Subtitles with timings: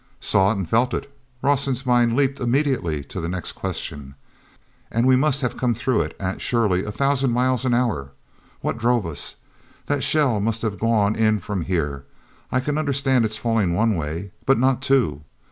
[0.19, 4.15] "Saw it and felt it!" Rawson's mind leaped immediately to the next question.
[4.89, 8.09] "And we must have come through it at, surely, a thousand miles an hour.
[8.61, 9.35] What drove us?
[9.85, 12.03] That shell must have gone in from here.
[12.51, 15.21] I can understand its falling one way, but not two.